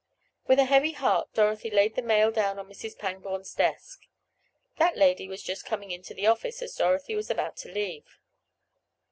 With 0.47 0.57
a 0.57 0.65
heavy 0.65 0.93
heart 0.93 1.31
Dorothy 1.35 1.69
laid 1.69 1.93
the 1.93 2.01
mail 2.01 2.31
down 2.31 2.57
on 2.57 2.67
Mrs. 2.67 2.97
Pangborn's 2.97 3.53
desk. 3.53 3.99
That 4.77 4.97
lady 4.97 5.27
was 5.27 5.43
just 5.43 5.63
coming 5.63 5.91
into 5.91 6.15
the 6.15 6.25
office 6.25 6.63
as 6.63 6.73
Dorothy 6.73 7.13
was 7.13 7.29
about 7.29 7.55
to 7.57 7.71
leave. 7.71 8.17